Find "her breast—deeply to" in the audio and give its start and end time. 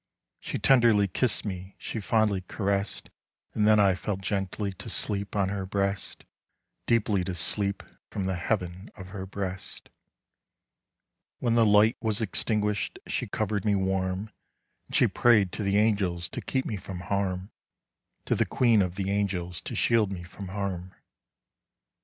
5.49-7.33